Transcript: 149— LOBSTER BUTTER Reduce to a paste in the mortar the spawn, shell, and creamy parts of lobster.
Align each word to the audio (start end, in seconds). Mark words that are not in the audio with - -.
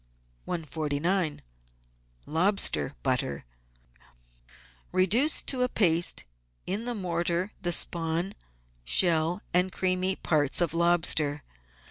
149— 0.47 1.41
LOBSTER 2.25 2.95
BUTTER 3.03 3.45
Reduce 4.91 5.43
to 5.43 5.61
a 5.61 5.69
paste 5.69 6.23
in 6.65 6.85
the 6.85 6.95
mortar 6.95 7.51
the 7.61 7.71
spawn, 7.71 8.33
shell, 8.83 9.43
and 9.53 9.71
creamy 9.71 10.15
parts 10.15 10.59
of 10.59 10.73
lobster. 10.73 11.43